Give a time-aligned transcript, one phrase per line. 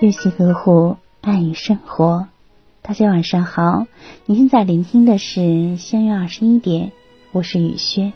[0.00, 2.28] 用心呵护，爱与生活。
[2.82, 3.88] 大家晚上好，
[4.26, 6.92] 你现在聆听的是相约二十一点，
[7.32, 8.12] 我是雨轩。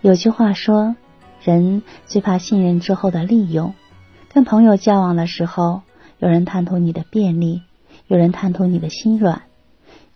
[0.00, 0.96] 有句话说，
[1.44, 3.72] 人最怕信任之后的利用。
[4.32, 5.82] 跟朋友交往的时候，
[6.18, 7.62] 有人贪图你的便利，
[8.08, 9.42] 有人贪图你的心软。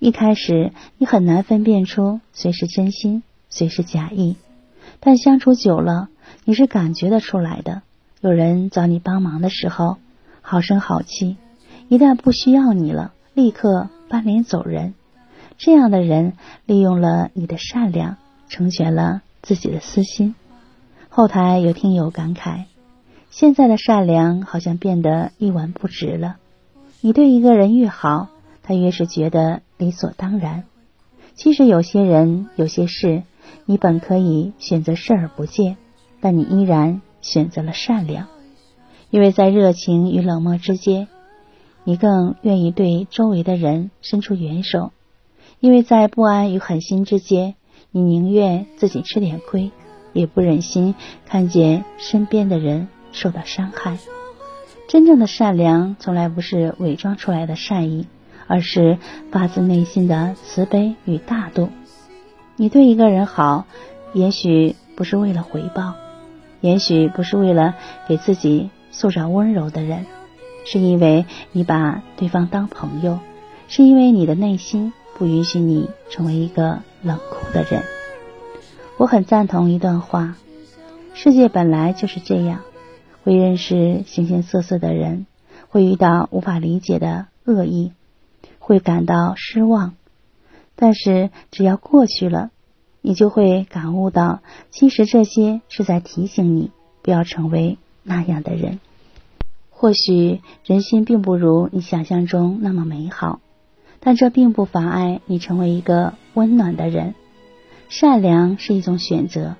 [0.00, 4.34] 一开始你很难分辨出谁是真心，谁是假意，
[4.98, 6.08] 但相处久了，
[6.44, 7.82] 你是感觉得出来的。
[8.20, 9.98] 有人找你帮忙的时候，
[10.50, 11.36] 好声好气，
[11.90, 14.94] 一旦不需要你了，立刻翻脸走人。
[15.58, 18.16] 这样的人利用了你的善良，
[18.48, 20.34] 成全了自己的私心。
[21.10, 22.64] 后台有听友感慨：
[23.28, 26.36] 现在的善良好像变得一文不值了。
[27.02, 28.28] 你对一个人越好，
[28.62, 30.64] 他越是觉得理所当然。
[31.34, 33.22] 其实有些人、有些事，
[33.66, 35.76] 你本可以选择视而不见，
[36.22, 38.28] 但你依然选择了善良。
[39.10, 41.08] 因为在热情与冷漠之间，
[41.84, 44.90] 你更愿意对周围的人伸出援手；
[45.60, 47.54] 因为在不安与狠心之间，
[47.90, 49.70] 你宁愿自己吃点亏，
[50.12, 50.94] 也不忍心
[51.26, 53.98] 看见身边的人受到伤害。
[54.88, 58.06] 真正的善良，从来不是伪装出来的善意，
[58.46, 58.98] 而是
[59.30, 61.70] 发自内心的慈悲与大度。
[62.56, 63.66] 你对一个人好，
[64.12, 65.94] 也许不是为了回报，
[66.60, 67.74] 也许不是为了
[68.06, 68.68] 给自己。
[68.90, 70.06] 塑造温柔的人，
[70.64, 73.18] 是因为你把对方当朋友，
[73.68, 77.82] 是因为你的内心不允许你成为一个冷酷的人。
[78.96, 80.36] 我很赞同一段话：
[81.14, 82.60] 世界本来就是这样，
[83.22, 85.26] 会认识形形色色的人，
[85.68, 87.92] 会遇到无法理解的恶意，
[88.58, 89.94] 会感到失望。
[90.74, 92.50] 但是只要过去了，
[93.00, 96.70] 你就会感悟到，其实这些是在提醒你，
[97.02, 97.78] 不要成为。
[98.08, 98.80] 那样的人，
[99.70, 103.40] 或许人心并不如你想象中那么美好，
[104.00, 107.14] 但这并不妨碍你成为一个温暖的人。
[107.90, 109.56] 善良是一种选择，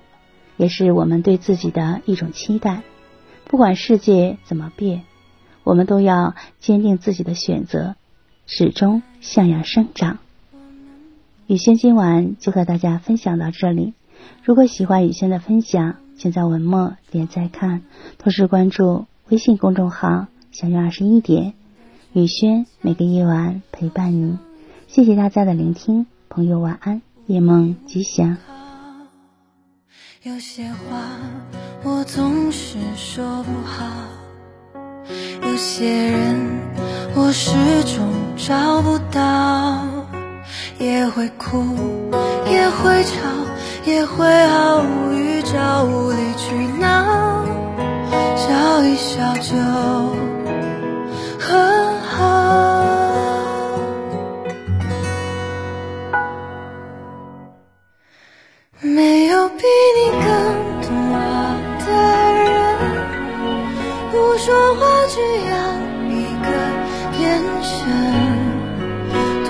[0.57, 2.81] 也是我们对自己的一种期待。
[3.45, 5.03] 不管世界怎么变，
[5.63, 7.95] 我们都要坚定自己的选择，
[8.45, 10.17] 始终向阳生长。
[11.47, 13.93] 雨轩今晚就和大家分享到这里。
[14.43, 17.81] 如果喜欢雨轩的分享，请在文末点再看，
[18.17, 21.53] 同时关注微信公众号“小月二十一点”，
[22.11, 24.37] 雨轩每个夜晚陪伴你。
[24.89, 28.35] 谢谢大家的聆听，朋友晚安，夜梦吉祥。
[30.23, 30.75] 有些话
[31.85, 33.85] 我总是说不好，
[35.43, 36.35] 有些人
[37.15, 37.53] 我始
[37.85, 38.05] 终
[38.35, 39.87] 找不到，
[40.79, 41.63] 也会哭，
[42.51, 43.15] 也会吵，
[43.89, 47.43] 也会毫无预兆无理取闹，
[48.35, 49.55] 笑一笑就
[51.39, 52.13] 很好。
[58.79, 59.65] 没有比
[59.97, 60.21] 你更
[60.83, 61.17] 懂我
[61.79, 61.87] 的
[62.43, 62.47] 人，
[64.11, 65.17] 不说话只
[65.49, 65.51] 要
[66.07, 66.13] 一
[66.45, 66.47] 个
[67.19, 67.25] 眼
[67.63, 67.73] 神，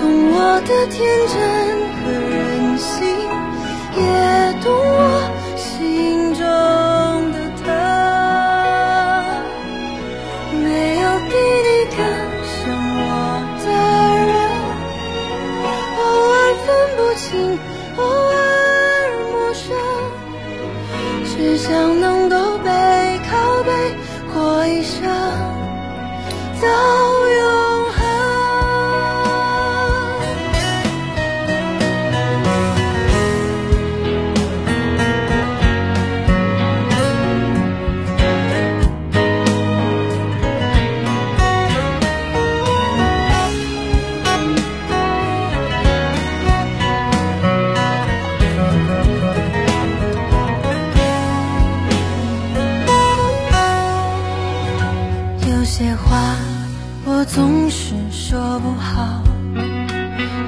[0.32, 0.96] 我的天
[1.28, 1.36] 真
[2.00, 3.38] 和任性。
[4.00, 5.19] 也懂我
[57.20, 59.22] 我总是说不好，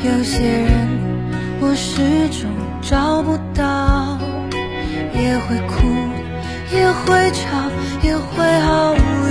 [0.03, 0.89] 有些人
[1.61, 2.49] 我始终
[2.81, 4.19] 找不到，
[5.15, 5.87] 也会哭，
[6.75, 7.71] 也会吵，
[8.03, 9.22] 也会毫无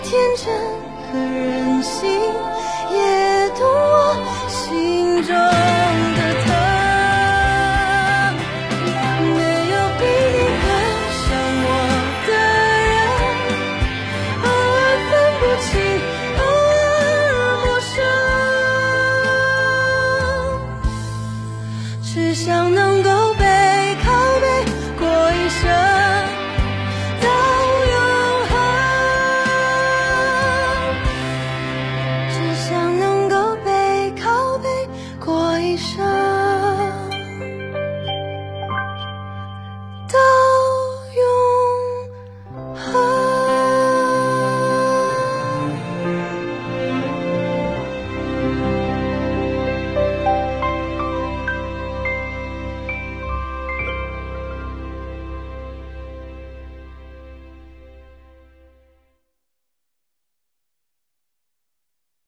[0.00, 0.46] 天真
[1.10, 2.08] 和任性
[2.92, 5.57] 也懂我心中